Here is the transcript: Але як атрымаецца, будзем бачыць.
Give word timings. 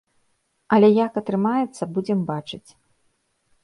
Але 0.77 0.89
як 1.05 1.21
атрымаецца, 1.23 1.83
будзем 1.99 2.19
бачыць. 2.35 2.67